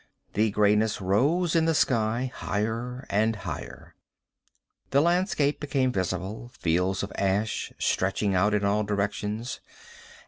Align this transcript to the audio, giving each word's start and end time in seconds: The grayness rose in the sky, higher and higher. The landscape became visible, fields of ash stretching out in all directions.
The 0.33 0.49
grayness 0.49 0.99
rose 0.99 1.55
in 1.55 1.65
the 1.65 1.75
sky, 1.75 2.31
higher 2.33 3.05
and 3.11 3.35
higher. 3.35 3.93
The 4.89 4.99
landscape 4.99 5.59
became 5.59 5.91
visible, 5.91 6.49
fields 6.57 7.03
of 7.03 7.11
ash 7.19 7.71
stretching 7.77 8.33
out 8.33 8.55
in 8.55 8.65
all 8.65 8.81
directions. 8.83 9.59